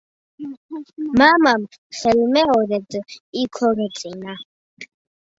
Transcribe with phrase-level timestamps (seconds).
[1.21, 1.65] მამამ
[1.97, 2.97] ხელმეორედ
[3.41, 4.35] იქორწინა.